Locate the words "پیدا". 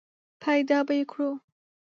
0.43-0.79